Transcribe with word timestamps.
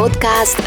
Podcast. 0.00 0.58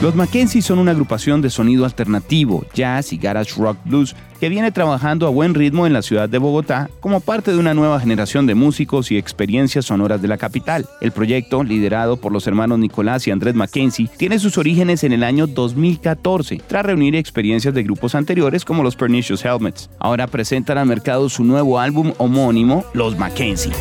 Los 0.00 0.14
Mackenzie 0.14 0.62
son 0.62 0.78
una 0.78 0.92
agrupación 0.92 1.42
de 1.42 1.50
sonido 1.50 1.84
alternativo, 1.84 2.64
jazz 2.72 3.12
y 3.12 3.18
garage 3.18 3.52
rock 3.60 3.76
blues 3.84 4.16
que 4.40 4.48
viene 4.48 4.72
trabajando 4.72 5.26
a 5.26 5.30
buen 5.30 5.52
ritmo 5.52 5.86
en 5.86 5.92
la 5.92 6.00
ciudad 6.00 6.30
de 6.30 6.38
Bogotá 6.38 6.88
como 7.00 7.20
parte 7.20 7.52
de 7.52 7.58
una 7.58 7.74
nueva 7.74 8.00
generación 8.00 8.46
de 8.46 8.54
músicos 8.54 9.10
y 9.10 9.18
experiencias 9.18 9.84
sonoras 9.84 10.22
de 10.22 10.28
la 10.28 10.38
capital. 10.38 10.88
El 11.02 11.12
proyecto, 11.12 11.62
liderado 11.62 12.16
por 12.16 12.32
los 12.32 12.46
hermanos 12.46 12.78
Nicolás 12.78 13.26
y 13.26 13.32
Andrés 13.32 13.54
Mackenzie, 13.54 14.08
tiene 14.16 14.38
sus 14.38 14.56
orígenes 14.56 15.04
en 15.04 15.12
el 15.12 15.24
año 15.24 15.46
2014, 15.46 16.62
tras 16.66 16.86
reunir 16.86 17.16
experiencias 17.16 17.74
de 17.74 17.82
grupos 17.82 18.14
anteriores 18.14 18.64
como 18.64 18.82
los 18.82 18.96
Pernicious 18.96 19.44
Helmets. 19.44 19.90
Ahora 19.98 20.26
presentan 20.26 20.78
al 20.78 20.86
mercado 20.86 21.28
su 21.28 21.44
nuevo 21.44 21.78
álbum 21.78 22.14
homónimo, 22.16 22.86
Los 22.94 23.18
Mackenzie. 23.18 23.74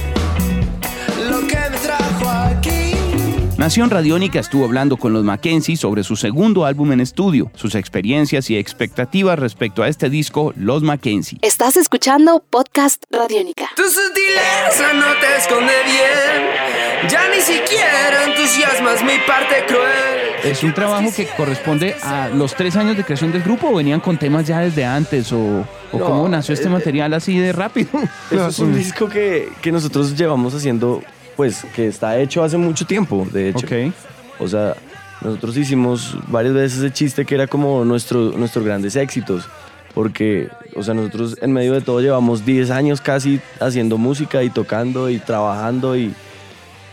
Nación 3.67 3.89
Radiónica 3.89 4.39
estuvo 4.39 4.63
hablando 4.63 4.95
con 4.95 5.11
los 5.11 5.25
Mackenzie 5.25 5.75
sobre 5.75 6.05
su 6.05 6.15
segundo 6.15 6.63
álbum 6.63 6.93
en 6.93 7.01
estudio, 7.01 7.51
sus 7.53 7.75
experiencias 7.75 8.49
y 8.49 8.55
expectativas 8.55 9.37
respecto 9.37 9.83
a 9.83 9.89
este 9.89 10.09
disco, 10.09 10.53
Los 10.55 10.83
Mackenzie. 10.83 11.37
Estás 11.41 11.75
escuchando 11.75 12.41
Podcast 12.49 13.03
Radiónica. 13.11 13.67
Tu 13.75 13.83
sutileza 13.83 14.93
no 14.93 15.07
te 15.19 15.35
esconde 15.37 15.73
bien, 15.83 17.09
ya 17.11 17.27
ni 17.27 17.41
siquiera 17.41 18.23
entusiasmas 18.27 19.03
mi 19.03 19.17
parte 19.27 19.55
cruel. 19.67 20.49
¿Es 20.49 20.63
un 20.63 20.73
trabajo 20.73 21.09
que 21.13 21.27
corresponde 21.35 21.93
a 22.01 22.29
los 22.29 22.55
tres 22.55 22.73
años 22.77 22.95
de 22.95 23.03
creación 23.03 23.33
del 23.33 23.43
grupo 23.43 23.67
o 23.67 23.75
venían 23.75 23.99
con 23.99 24.17
temas 24.17 24.47
ya 24.47 24.59
desde 24.59 24.85
antes 24.85 25.33
o, 25.33 25.65
o 25.91 25.99
No, 25.99 26.05
cómo 26.05 26.29
nació 26.29 26.53
este 26.53 26.67
eh, 26.67 26.71
material 26.71 27.13
así 27.13 27.37
de 27.37 27.51
rápido? 27.51 27.89
Eso 28.31 28.47
es 28.47 28.59
un 28.59 28.73
disco 28.73 29.09
que, 29.09 29.51
que 29.61 29.73
nosotros 29.73 30.15
llevamos 30.15 30.53
haciendo, 30.53 31.03
pues, 31.37 31.65
que 31.73 31.87
está 31.87 32.19
hecho 32.19 32.43
hace 32.43 32.57
mucho 32.57 32.85
tiempo, 32.85 33.25
de 33.31 33.49
hecho. 33.49 33.65
Ok. 33.65 33.93
O 34.39 34.47
sea, 34.47 34.75
nosotros 35.21 35.55
hicimos 35.55 36.17
varias 36.27 36.53
veces 36.53 36.79
ese 36.79 36.91
chiste 36.91 37.25
que 37.25 37.35
era 37.35 37.47
como 37.47 37.85
nuestro, 37.85 38.31
nuestros 38.31 38.65
grandes 38.65 38.95
éxitos. 38.97 39.47
Porque, 39.93 40.49
o 40.75 40.83
sea, 40.83 40.93
nosotros 40.93 41.37
en 41.41 41.53
medio 41.53 41.73
de 41.73 41.81
todo 41.81 42.01
llevamos 42.01 42.45
10 42.45 42.69
años 42.71 43.01
casi 43.01 43.39
haciendo 43.59 43.97
música 43.97 44.43
y 44.43 44.49
tocando 44.49 45.09
y 45.09 45.17
trabajando 45.17 45.95
y 45.95 46.13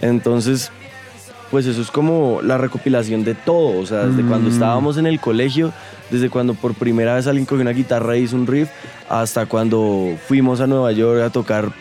entonces, 0.00 0.70
pues 1.50 1.66
eso 1.66 1.80
es 1.80 1.90
como 1.90 2.40
la 2.42 2.58
recopilación 2.58 3.24
de 3.24 3.34
todo. 3.34 3.78
O 3.78 3.86
sea, 3.86 4.06
desde 4.06 4.26
cuando 4.26 4.50
estábamos 4.50 4.96
en 4.96 5.06
el 5.06 5.20
colegio, 5.20 5.72
desde 6.10 6.30
cuando 6.30 6.54
por 6.54 6.74
primera 6.74 7.14
vez 7.14 7.26
alguien 7.26 7.46
cogió 7.46 7.62
una 7.62 7.72
guitarra 7.72 8.14
e 8.14 8.20
hizo 8.20 8.36
un 8.36 8.46
riff, 8.46 8.68
hasta 9.08 9.46
cuando 9.46 10.16
fuimos 10.26 10.60
a 10.60 10.66
Nueva 10.66 10.92
York 10.92 11.22
a 11.22 11.30
tocar 11.30 11.72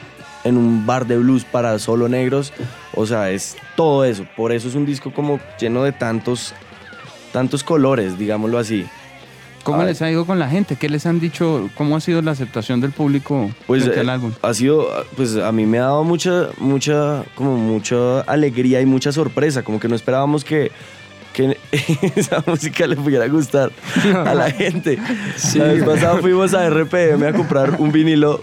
en 0.44 0.58
un 0.58 0.86
bar 0.86 1.06
de 1.08 1.18
blues 1.18 1.44
para 1.46 1.78
solo 1.80 2.08
negros. 2.10 2.54
O 2.94 3.06
sea, 3.06 3.32
es 3.32 3.56
todo 3.76 4.06
eso. 4.06 4.26
Por 4.36 4.52
eso 4.52 4.68
es 4.68 4.76
un 4.76 4.86
disco 4.86 5.12
como 5.14 5.40
lleno 5.60 5.84
de 5.84 5.92
tantos, 5.92 6.54
tantos 7.32 7.64
colores, 7.64 8.18
digámoslo 8.18 8.58
así. 8.60 8.86
¿Cómo 9.64 9.80
Ay. 9.82 9.88
les 9.88 10.02
ha 10.02 10.12
ido 10.12 10.26
con 10.26 10.40
la 10.40 10.50
gente? 10.50 10.76
¿Qué 10.76 10.90
les 10.90 11.06
han 11.06 11.22
dicho? 11.22 11.70
¿Cómo 11.76 11.96
ha 11.96 12.02
sido 12.02 12.22
la 12.22 12.32
aceptación 12.32 12.82
del 12.82 12.92
público 12.92 13.50
Pues 13.66 13.84
frente 13.84 14.02
eh, 14.02 14.12
álbum? 14.12 14.34
ha 14.42 14.54
sido, 14.54 14.90
pues 15.16 15.38
a 15.38 15.54
mí 15.54 15.66
me 15.66 15.78
ha 15.80 15.84
dado 15.84 16.04
mucha, 16.04 16.50
mucha, 16.58 17.24
como 17.36 17.56
mucha 17.56 18.20
alegría 18.22 18.82
y 18.82 18.86
mucha 18.86 19.14
sorpresa. 19.14 19.64
Como 19.64 19.80
que 19.80 19.88
no 19.88 19.96
esperábamos 19.96 20.44
que, 20.44 20.70
que 21.32 21.58
esa 22.18 22.44
música 22.46 22.86
le 22.88 22.98
pudiera 22.98 23.26
gustar 23.30 23.72
a 24.26 24.34
la 24.34 24.52
gente. 24.52 25.00
La 25.56 25.64
vez 25.64 25.84
pasada 25.86 26.18
fuimos 26.18 26.54
a 26.54 26.70
RPM 26.70 27.26
a 27.26 27.32
comprar 27.32 27.78
un 27.80 27.94
vinilo 27.94 28.42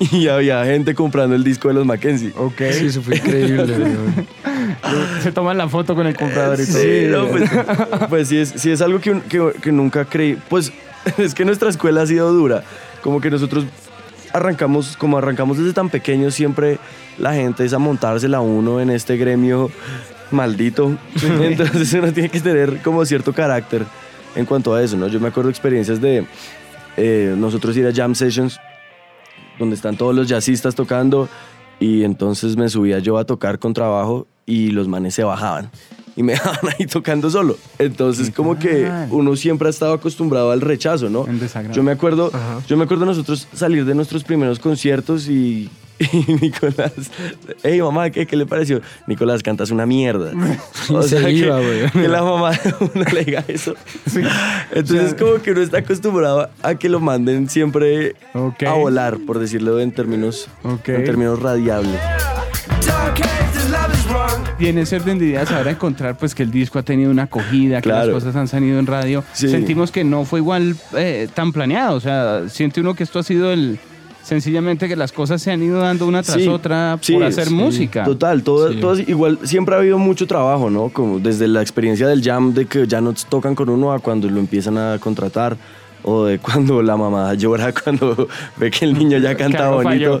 y 0.12 0.28
había 0.28 0.64
gente 0.64 0.94
comprando 0.94 1.36
el 1.36 1.44
disco 1.44 1.68
de 1.68 1.74
los 1.74 1.84
Mackenzie. 1.86 2.32
Ok. 2.36 2.62
Sí, 2.72 2.86
eso 2.86 3.02
fue 3.02 3.16
increíble. 3.16 3.74
Se 5.22 5.30
toman 5.32 5.58
la 5.58 5.68
foto 5.68 5.94
con 5.94 6.06
el 6.06 6.16
comprador 6.16 6.58
y 6.60 6.66
todo. 6.66 6.78
Sí, 6.78 7.06
no, 7.10 7.26
pues, 7.28 7.50
pues 8.08 8.28
sí, 8.28 8.38
es, 8.38 8.48
sí 8.56 8.70
es 8.70 8.80
algo 8.80 9.00
que, 9.00 9.20
que- 9.28 9.52
que 9.60 9.72
nunca 9.72 10.04
creí. 10.04 10.38
Pues 10.48 10.72
es 11.18 11.34
que 11.34 11.44
nuestra 11.44 11.68
escuela 11.68 12.02
ha 12.02 12.06
sido 12.06 12.32
dura. 12.32 12.62
Como 13.02 13.20
que 13.20 13.30
nosotros 13.30 13.64
arrancamos, 14.32 14.96
como 14.96 15.18
arrancamos 15.18 15.58
desde 15.58 15.72
tan 15.72 15.88
pequeños, 15.90 16.34
siempre 16.34 16.78
la 17.18 17.34
gente 17.34 17.64
es 17.64 17.72
a 17.72 17.78
montársela 17.78 18.38
a 18.38 18.40
uno 18.40 18.80
en 18.80 18.90
este 18.90 19.16
gremio 19.16 19.70
maldito. 20.30 20.96
Entonces 21.42 21.92
uno 21.94 22.12
tiene 22.12 22.28
que 22.28 22.40
tener 22.40 22.78
como 22.82 23.04
cierto 23.04 23.32
carácter 23.32 23.84
en 24.36 24.46
cuanto 24.46 24.74
a 24.74 24.82
eso, 24.82 24.96
¿no? 24.96 25.08
Yo 25.08 25.18
me 25.20 25.28
acuerdo 25.28 25.50
experiencias 25.50 26.00
de 26.00 26.24
eh, 26.96 27.34
nosotros 27.36 27.76
ir 27.76 27.86
a 27.86 27.92
jam 27.92 28.14
sessions 28.14 28.58
donde 29.60 29.76
están 29.76 29.96
todos 29.96 30.14
los 30.14 30.26
jazzistas 30.26 30.74
tocando 30.74 31.28
y 31.78 32.02
entonces 32.02 32.56
me 32.56 32.68
subía 32.68 32.98
yo 32.98 33.18
a 33.18 33.24
tocar 33.24 33.60
con 33.60 33.74
trabajo 33.74 34.26
y 34.46 34.70
los 34.70 34.88
manes 34.88 35.14
se 35.14 35.22
bajaban 35.22 35.70
y 36.16 36.22
me 36.22 36.32
dejaban 36.34 36.74
ahí 36.78 36.86
tocando 36.86 37.30
solo. 37.30 37.56
Entonces 37.78 38.30
como 38.30 38.58
que 38.58 38.90
uno 39.10 39.36
siempre 39.36 39.68
ha 39.68 39.70
estado 39.70 39.92
acostumbrado 39.92 40.50
al 40.50 40.60
rechazo, 40.60 41.08
¿no? 41.08 41.26
El. 41.26 41.40
Yo 41.72 41.82
me 41.82 41.92
acuerdo, 41.92 42.30
Ajá. 42.32 42.60
yo 42.66 42.76
me 42.76 42.84
acuerdo 42.84 43.06
nosotros 43.06 43.46
salir 43.52 43.84
de 43.84 43.94
nuestros 43.94 44.24
primeros 44.24 44.58
conciertos 44.58 45.28
y, 45.28 45.70
y 46.12 46.32
Nicolás, 46.40 46.92
hey 47.62 47.80
mamá, 47.82 48.08
¿qué, 48.08 48.26
¿qué 48.26 48.34
le 48.34 48.46
pareció? 48.46 48.80
Nicolás, 49.06 49.42
cantas 49.42 49.70
una 49.70 49.86
mierda. 49.86 50.32
Y 50.90 51.08
se 51.08 51.30
iba, 51.30 51.60
güey. 51.60 51.90
que 51.90 52.08
la 52.08 52.22
mamá 52.22 52.52
de 52.52 52.74
uno 52.80 53.04
le 53.12 53.24
diga 53.24 53.44
eso. 53.48 53.74
Entonces 54.72 55.14
como 55.14 55.40
que 55.42 55.52
uno 55.52 55.60
está 55.60 55.78
acostumbrado 55.78 56.48
a 56.62 56.74
que 56.74 56.88
lo 56.88 57.00
manden 57.00 57.48
siempre 57.48 58.16
a 58.34 58.72
volar, 58.72 59.18
por 59.26 59.38
decirlo 59.38 59.78
en 59.78 59.92
términos, 59.92 60.48
en 60.64 61.04
términos 61.04 61.40
radiables. 61.40 62.00
Y 64.58 64.66
en 64.66 64.78
ese 64.78 64.96
orden 64.96 65.18
de 65.18 65.26
ideas 65.26 65.50
ahora 65.52 65.70
encontrar 65.70 66.18
pues 66.18 66.34
que 66.34 66.42
el 66.42 66.50
disco 66.50 66.78
ha 66.78 66.82
tenido 66.82 67.10
una 67.10 67.24
acogida, 67.24 67.80
que 67.80 67.88
las 67.88 68.08
cosas 68.08 68.34
han 68.36 68.48
salido 68.48 68.78
en 68.78 68.86
radio. 68.86 69.22
Sí. 69.32 69.48
Sentimos 69.48 69.90
que 69.90 70.04
no 70.04 70.24
fue 70.24 70.40
igual 70.40 70.76
eh, 70.96 71.28
tan 71.32 71.52
planeado. 71.52 71.96
O 71.96 72.00
sea, 72.00 72.48
siente 72.48 72.80
uno 72.80 72.94
que 72.94 73.04
esto 73.04 73.18
ha 73.18 73.22
sido 73.22 73.52
el 73.52 73.78
sencillamente 74.22 74.88
que 74.88 74.96
las 74.96 75.12
cosas 75.12 75.40
se 75.42 75.50
han 75.50 75.62
ido 75.62 75.80
dando 75.80 76.06
una 76.06 76.22
tras 76.22 76.36
Sí, 76.40 76.48
otra 76.48 76.98
sí, 77.00 77.12
por 77.14 77.24
hacer 77.24 77.48
sí, 77.48 77.54
música. 77.54 78.04
Total, 78.04 78.42
todo, 78.42 78.72
Sí. 78.72 78.80
todo 78.80 78.92
así. 78.92 79.04
igual 79.08 79.38
siempre 79.42 79.74
ha 79.74 79.78
habido 79.78 79.98
mucho 79.98 80.26
trabajo, 80.26 80.70
¿no? 80.70 80.88
Como 80.90 81.18
desde 81.18 81.48
la 81.48 81.62
experiencia 81.62 82.06
del 82.06 82.22
jam 82.22 82.52
de 82.54 82.66
que 82.66 82.86
ya 82.86 83.00
no 83.00 83.12
tocan 83.28 83.54
con 83.54 83.68
uno 83.68 83.92
a 83.92 83.98
cuando 83.98 84.28
lo 84.28 84.38
empiezan 84.40 84.78
a 84.78 84.98
contratar 85.00 85.56
o 86.02 86.24
de 86.24 86.38
cuando 86.38 86.82
la 86.82 86.96
mamá 86.96 87.34
llora 87.34 87.72
cuando 87.84 88.28
ve 88.56 88.70
que 88.70 88.84
el 88.86 88.94
niño 88.94 89.18
ya 89.18 89.34
canta 89.36 89.68
bonito. 89.70 90.20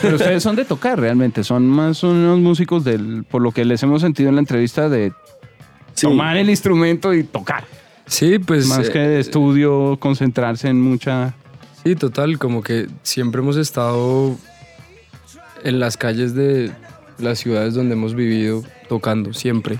Pero 0.00 0.16
ustedes 0.16 0.42
son 0.42 0.56
de 0.56 0.64
tocar 0.64 0.98
realmente, 0.98 1.44
son 1.44 1.66
más 1.66 2.02
unos 2.02 2.38
músicos 2.38 2.84
del, 2.84 3.24
por 3.30 3.42
lo 3.42 3.52
que 3.52 3.64
les 3.64 3.82
hemos 3.82 4.00
sentido 4.02 4.28
en 4.30 4.36
la 4.36 4.40
entrevista 4.40 4.88
de 4.88 5.12
Sí. 5.94 6.06
tomar 6.06 6.36
el 6.36 6.48
instrumento 6.48 7.12
y 7.12 7.24
tocar. 7.24 7.64
Sí, 8.06 8.38
pues. 8.38 8.66
más 8.68 8.88
eh, 8.88 8.92
que 8.92 8.98
de 9.00 9.20
estudio, 9.20 9.96
concentrarse 10.00 10.68
en 10.68 10.80
mucha. 10.80 11.34
Sí, 11.88 11.96
total, 11.96 12.38
como 12.38 12.62
que 12.62 12.86
siempre 13.02 13.40
hemos 13.40 13.56
estado 13.56 14.36
en 15.64 15.80
las 15.80 15.96
calles 15.96 16.34
de 16.34 16.70
las 17.16 17.38
ciudades 17.38 17.72
donde 17.72 17.94
hemos 17.94 18.14
vivido 18.14 18.62
tocando, 18.90 19.32
siempre. 19.32 19.78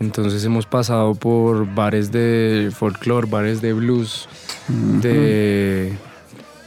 Entonces 0.00 0.44
hemos 0.44 0.66
pasado 0.66 1.14
por 1.14 1.72
bares 1.72 2.10
de 2.10 2.72
folclore, 2.74 3.28
bares 3.30 3.62
de 3.62 3.74
blues, 3.74 4.28
de... 4.66 5.96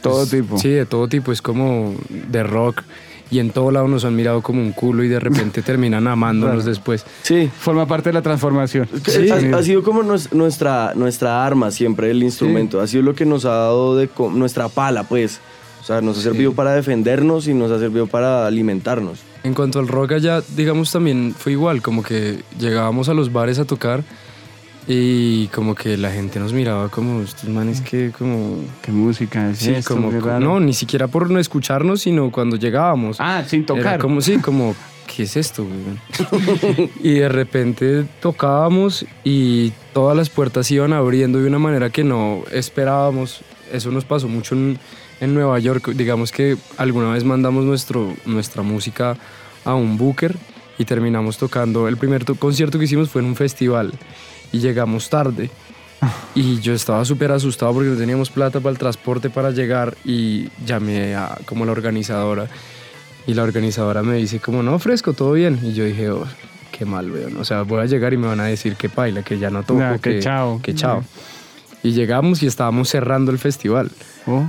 Todo 0.00 0.20
pues, 0.20 0.30
tipo. 0.30 0.56
Sí, 0.56 0.70
de 0.70 0.86
todo 0.86 1.08
tipo, 1.08 1.30
es 1.30 1.42
como 1.42 1.94
de 2.08 2.42
rock. 2.42 2.84
Y 3.30 3.40
en 3.40 3.50
todo 3.50 3.70
lado 3.70 3.88
nos 3.88 4.04
han 4.04 4.16
mirado 4.16 4.40
como 4.42 4.60
un 4.62 4.72
culo 4.72 5.04
y 5.04 5.08
de 5.08 5.20
repente 5.20 5.60
terminan 5.62 6.06
amándonos 6.08 6.64
después. 6.64 7.04
Sí. 7.22 7.50
Forma 7.58 7.86
parte 7.86 8.08
de 8.08 8.14
la 8.14 8.22
transformación. 8.22 8.88
Ha, 9.52 9.56
ha 9.58 9.62
sido 9.62 9.82
como 9.82 10.02
nues- 10.02 10.32
nuestra, 10.32 10.92
nuestra 10.94 11.44
arma 11.44 11.70
siempre 11.70 12.10
el 12.10 12.22
instrumento. 12.22 12.80
Ha 12.80 12.86
sido 12.86 13.02
lo 13.02 13.14
que 13.14 13.26
nos 13.26 13.44
ha 13.44 13.50
dado 13.50 13.96
de 13.96 14.08
nuestra 14.32 14.68
pala, 14.68 15.02
pues. 15.04 15.40
O 15.82 15.84
sea, 15.84 16.00
nos 16.00 16.18
ha 16.18 16.22
servido 16.22 16.52
para 16.54 16.72
defendernos 16.74 17.48
y 17.48 17.54
nos 17.54 17.70
ha 17.70 17.78
servido 17.78 18.06
para 18.06 18.46
alimentarnos. 18.46 19.20
En 19.44 19.54
cuanto 19.54 19.78
al 19.78 19.88
rock 19.88 20.12
allá, 20.12 20.42
digamos 20.56 20.90
también 20.92 21.34
fue 21.38 21.52
igual, 21.52 21.80
como 21.82 22.02
que 22.02 22.42
llegábamos 22.58 23.08
a 23.08 23.14
los 23.14 23.32
bares 23.32 23.58
a 23.58 23.64
tocar 23.64 24.02
y 24.90 25.48
como 25.48 25.74
que 25.74 25.98
la 25.98 26.10
gente 26.10 26.40
nos 26.40 26.54
miraba 26.54 26.88
como 26.88 27.20
estos 27.20 27.48
manes 27.50 27.82
que 27.82 28.10
como 28.10 28.56
¿Qué 28.80 28.90
música 28.90 29.50
es 29.50 29.58
sí, 29.58 29.70
esto? 29.74 29.94
como 29.94 30.10
Qué 30.10 30.18
raro. 30.18 30.40
no, 30.40 30.60
ni 30.60 30.72
siquiera 30.72 31.06
por 31.08 31.30
no 31.30 31.38
escucharnos, 31.38 32.00
sino 32.00 32.32
cuando 32.32 32.56
llegábamos. 32.56 33.18
Ah, 33.20 33.44
sin 33.46 33.60
Era 33.60 33.66
tocar. 33.66 33.98
como 34.00 34.22
sí, 34.22 34.38
como 34.38 34.74
¿qué 35.06 35.24
es 35.24 35.36
esto? 35.36 35.64
güey?" 35.64 36.90
y 37.02 37.14
de 37.18 37.28
repente 37.28 38.06
tocábamos 38.20 39.04
y 39.24 39.72
todas 39.92 40.16
las 40.16 40.30
puertas 40.30 40.70
iban 40.70 40.94
abriendo 40.94 41.38
de 41.38 41.46
una 41.48 41.58
manera 41.58 41.90
que 41.90 42.02
no 42.02 42.44
esperábamos. 42.50 43.42
Eso 43.70 43.90
nos 43.90 44.06
pasó 44.06 44.26
mucho 44.26 44.54
en, 44.54 44.78
en 45.20 45.34
Nueva 45.34 45.58
York. 45.58 45.90
Digamos 45.90 46.32
que 46.32 46.56
alguna 46.78 47.12
vez 47.12 47.24
mandamos 47.24 47.64
nuestro, 47.66 48.14
nuestra 48.24 48.62
música 48.62 49.18
a 49.66 49.74
un 49.74 49.98
booker 49.98 50.34
y 50.78 50.84
terminamos 50.84 51.36
tocando. 51.38 51.88
El 51.88 51.96
primer 51.96 52.24
to- 52.24 52.34
concierto 52.36 52.78
que 52.78 52.84
hicimos 52.86 53.10
fue 53.10 53.20
en 53.22 53.26
un 53.28 53.36
festival 53.36 53.92
y 54.52 54.58
llegamos 54.60 55.10
tarde. 55.10 55.50
Y 56.34 56.60
yo 56.60 56.74
estaba 56.74 57.04
súper 57.04 57.32
asustado 57.32 57.72
porque 57.74 57.88
no 57.88 57.96
teníamos 57.96 58.30
plata 58.30 58.60
para 58.60 58.70
el 58.70 58.78
transporte 58.78 59.30
para 59.30 59.50
llegar 59.50 59.96
y 60.04 60.48
llamé 60.64 61.16
a 61.16 61.36
como 61.44 61.64
la 61.66 61.72
organizadora. 61.72 62.46
Y 63.26 63.34
la 63.34 63.42
organizadora 63.42 64.02
me 64.02 64.14
dice 64.16 64.38
como, 64.38 64.62
no, 64.62 64.78
fresco, 64.78 65.12
todo 65.12 65.32
bien. 65.32 65.58
Y 65.62 65.74
yo 65.74 65.84
dije, 65.84 66.08
oh, 66.10 66.24
qué 66.70 66.84
mal, 66.84 67.10
weón. 67.10 67.36
O 67.38 67.44
sea, 67.44 67.62
voy 67.62 67.80
a 67.80 67.86
llegar 67.86 68.14
y 68.14 68.16
me 68.16 68.28
van 68.28 68.38
a 68.40 68.44
decir 68.44 68.76
que 68.76 68.88
paila, 68.88 69.22
que 69.22 69.38
ya 69.38 69.50
no 69.50 69.64
toco, 69.64 69.80
Ya, 69.80 69.98
que 69.98 70.14
que, 70.14 70.20
chao. 70.20 70.60
que 70.62 70.74
chao. 70.74 71.02
Y 71.82 71.90
llegamos 71.92 72.42
y 72.42 72.46
estábamos 72.46 72.88
cerrando 72.88 73.30
el 73.32 73.38
festival. 73.38 73.90
Oh, 74.26 74.44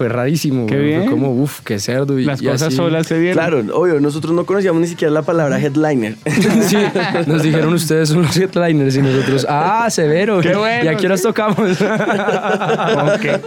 Fue 0.00 0.08
rarísimo, 0.08 0.64
Qué 0.66 0.76
weón. 0.76 0.86
Fue 0.88 0.98
bien. 1.00 1.10
como, 1.10 1.30
uff, 1.34 1.60
qué 1.60 1.78
cerdo. 1.78 2.18
Y, 2.18 2.24
las 2.24 2.40
y 2.40 2.46
cosas 2.46 2.68
así- 2.68 2.76
solas 2.76 3.06
se 3.06 3.20
dieron. 3.20 3.34
Claro, 3.34 3.62
obvio, 3.78 4.00
nosotros 4.00 4.32
no 4.32 4.46
conocíamos 4.46 4.80
ni 4.80 4.86
siquiera 4.88 5.12
la 5.12 5.20
palabra 5.20 5.60
headliner. 5.60 6.16
Sí, 6.62 6.78
nos 7.26 7.42
dijeron 7.42 7.74
ustedes 7.74 8.08
son 8.08 8.22
los 8.22 8.34
headliners 8.34 8.96
y 8.96 9.02
nosotros, 9.02 9.44
ah, 9.46 9.90
severo. 9.90 10.40
Qué 10.40 10.54
bueno. 10.56 10.84
¿Y 10.86 10.88
aquí 10.88 11.06
nos 11.06 11.20
tocamos? 11.20 11.58
Ok. 11.80 13.40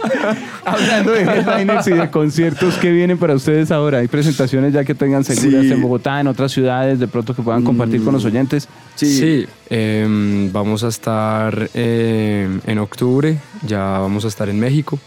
Hablando 0.64 1.10
de 1.12 1.22
headliners 1.22 1.86
y 1.88 1.90
de 1.92 2.10
conciertos, 2.10 2.74
¿qué 2.80 2.90
vienen 2.92 3.18
para 3.18 3.34
ustedes 3.34 3.72
ahora? 3.72 3.98
¿Hay 3.98 4.06
presentaciones 4.08 4.72
ya 4.72 4.84
que 4.84 4.94
tengan 4.94 5.24
seguras 5.24 5.62
Sí. 5.64 5.72
en 5.72 5.82
Bogotá, 5.82 6.20
en 6.20 6.28
otras 6.28 6.52
ciudades, 6.52 7.00
de 7.00 7.08
pronto 7.08 7.34
que 7.34 7.42
puedan 7.42 7.64
compartir 7.64 8.02
con 8.04 8.12
los 8.14 8.24
oyentes? 8.24 8.68
Sí, 8.94 9.46
em, 9.70 10.52
vamos 10.52 10.84
a 10.84 10.88
estar 10.88 11.68
em, 11.74 12.60
en 12.64 12.78
octubre, 12.78 13.38
ya 13.66 13.98
vamos 13.98 14.24
a 14.24 14.28
estar 14.28 14.48
en 14.48 14.60
México 14.60 15.00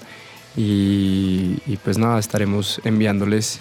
y, 0.57 1.59
y 1.67 1.77
pues 1.83 1.97
nada, 1.97 2.19
estaremos 2.19 2.81
enviándoles 2.83 3.59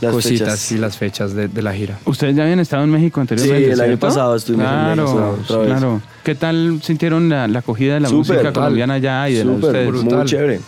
Las 0.00 0.12
cositas 0.12 0.48
fechas. 0.60 0.72
y 0.72 0.78
las 0.78 0.96
fechas 0.98 1.34
de, 1.34 1.48
de 1.48 1.62
la 1.62 1.72
gira. 1.72 1.98
Ustedes 2.04 2.36
ya 2.36 2.42
habían 2.44 2.60
estado 2.60 2.84
en 2.84 2.90
México 2.90 3.20
anteriormente. 3.20 3.64
Sí, 3.66 3.70
el 3.72 3.80
año 3.80 3.98
pasado 3.98 4.36
estuvimos 4.36 4.66
en 4.66 4.72
claro, 4.72 5.02
México 5.04 5.38
otra 5.42 5.56
vez. 5.58 5.66
Claro. 5.68 6.02
¿Qué 6.22 6.34
tal 6.34 6.80
sintieron 6.82 7.28
la, 7.28 7.48
la 7.48 7.58
acogida 7.60 7.94
de 7.94 8.00
la 8.00 8.08
Súper, 8.08 8.36
música 8.36 8.52
colombiana 8.52 8.94
allá 8.94 9.28
y 9.30 9.34
de 9.34 9.44
la 9.44 9.50
de 9.52 9.56
Súper, 9.56 9.68
ustedes? 9.70 9.88
brutal. 9.88 10.18
muy 10.18 10.26
chévere. 10.26 10.60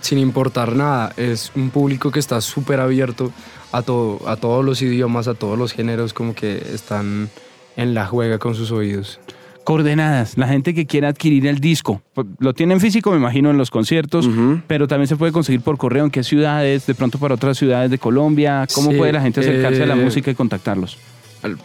Sin 0.00 0.18
importar 0.18 0.76
nada, 0.76 1.12
es 1.16 1.50
un 1.56 1.70
público 1.70 2.10
que 2.10 2.18
está 2.20 2.40
súper 2.40 2.80
abierto 2.80 3.32
a, 3.72 3.82
todo, 3.82 4.20
a 4.28 4.36
todos 4.36 4.64
los 4.64 4.82
idiomas, 4.82 5.26
a 5.28 5.34
todos 5.34 5.58
los 5.58 5.72
géneros, 5.72 6.12
como 6.12 6.34
que 6.34 6.58
están 6.74 7.30
en 7.76 7.94
la 7.94 8.06
juega 8.06 8.38
con 8.38 8.54
sus 8.54 8.70
oídos. 8.72 9.18
Coordenadas, 9.66 10.38
la 10.38 10.46
gente 10.46 10.74
que 10.74 10.86
quiera 10.86 11.08
adquirir 11.08 11.44
el 11.48 11.58
disco. 11.58 12.00
Pues, 12.14 12.28
Lo 12.38 12.54
tienen 12.54 12.78
físico, 12.80 13.10
me 13.10 13.16
imagino, 13.16 13.50
en 13.50 13.58
los 13.58 13.72
conciertos, 13.72 14.30
pero 14.68 14.86
también 14.86 15.08
se 15.08 15.16
puede 15.16 15.32
conseguir 15.32 15.60
por 15.60 15.76
correo 15.76 16.04
en 16.04 16.12
qué 16.12 16.22
ciudades, 16.22 16.86
de 16.86 16.94
pronto 16.94 17.18
para 17.18 17.34
otras 17.34 17.58
ciudades 17.58 17.90
de 17.90 17.98
Colombia. 17.98 18.64
¿Cómo 18.72 18.92
Sí, 18.92 18.96
puede 18.96 19.12
la 19.12 19.20
gente 19.20 19.40
acercarse 19.40 19.82
a 19.82 19.86
la 19.86 19.96
eh, 19.96 20.04
música 20.04 20.30
y 20.30 20.36
contactarlos? 20.36 20.98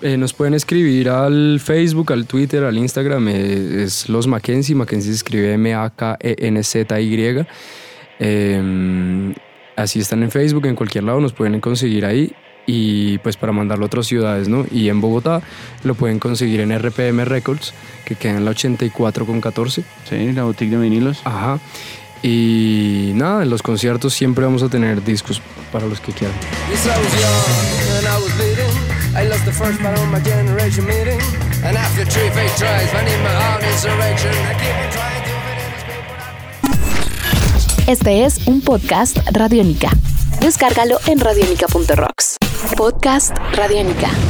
Eh, 0.01 0.17
nos 0.17 0.33
pueden 0.33 0.55
escribir 0.55 1.09
al 1.09 1.59
Facebook, 1.63 2.11
al 2.11 2.25
Twitter, 2.25 2.63
al 2.63 2.75
Instagram, 2.75 3.27
eh, 3.27 3.83
es 3.83 4.09
Los 4.09 4.25
Mackenzie, 4.25 4.73
Mackenzie 4.73 5.11
se 5.11 5.17
escribe 5.17 5.53
M-A-K-E-N-Z-Y. 5.53 7.45
Así 9.75 9.99
están 9.99 10.23
en 10.23 10.31
Facebook, 10.31 10.65
en 10.65 10.75
cualquier 10.75 11.03
lado 11.03 11.21
nos 11.21 11.33
pueden 11.33 11.61
conseguir 11.61 12.03
ahí 12.05 12.33
y 12.73 13.17
pues 13.17 13.35
para 13.35 13.51
mandarlo 13.51 13.83
a 13.83 13.87
otras 13.87 14.07
ciudades, 14.07 14.47
¿no? 14.47 14.65
Y 14.71 14.87
en 14.87 15.01
Bogotá 15.01 15.41
lo 15.83 15.93
pueden 15.93 16.19
conseguir 16.19 16.61
en 16.61 16.71
RPM 16.71 17.25
Records, 17.25 17.73
que 18.05 18.15
queda 18.15 18.37
en 18.37 18.45
la 18.45 18.51
84 18.51 19.25
con 19.25 19.41
14. 19.41 19.83
Sí, 20.09 20.31
la 20.31 20.43
boutique 20.43 20.71
de 20.71 20.77
vinilos. 20.77 21.19
Ajá. 21.25 21.59
Y 22.23 23.11
nada, 23.15 23.43
en 23.43 23.49
los 23.49 23.61
conciertos 23.61 24.13
siempre 24.13 24.45
vamos 24.45 24.63
a 24.63 24.69
tener 24.69 25.03
discos 25.03 25.41
para 25.69 25.85
los 25.85 25.99
que 25.99 26.13
quieran. 26.13 26.37
Este 37.87 38.23
es 38.23 38.47
un 38.47 38.61
podcast 38.61 39.17
Radiónica. 39.33 39.89
Descárgalo 40.39 40.99
en 41.07 41.19
radiónica.rocks. 41.19 42.30
Podcast 42.69 43.33
Radiónica. 43.57 44.21